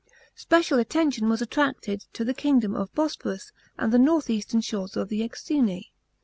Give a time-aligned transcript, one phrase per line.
[0.33, 5.09] Special attention was attracted tc the kingdom of Bosporus and the north eastern shores of
[5.09, 5.91] the Knxine.